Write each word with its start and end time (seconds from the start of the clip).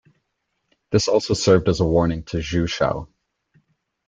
This 0.89 1.07
also 1.07 1.35
served 1.35 1.69
as 1.69 1.79
a 1.79 1.85
warning 1.85 2.23
to 2.23 2.41
Ju 2.41 2.65
Shou. 2.65 3.07